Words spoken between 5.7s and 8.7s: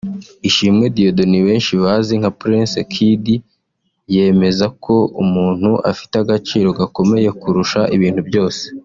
afite agaciro gakomeye kurusha ibintu byose